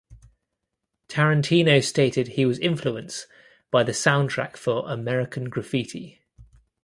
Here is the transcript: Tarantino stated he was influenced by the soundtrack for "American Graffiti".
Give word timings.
Tarantino 1.07 1.79
stated 1.79 2.29
he 2.29 2.43
was 2.47 2.57
influenced 2.57 3.27
by 3.69 3.83
the 3.83 3.91
soundtrack 3.91 4.57
for 4.57 4.83
"American 4.89 5.47
Graffiti". 5.47 6.23